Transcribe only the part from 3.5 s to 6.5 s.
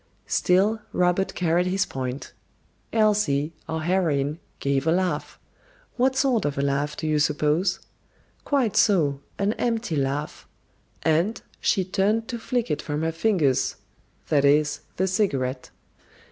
our heroine, gave a laugh. What sort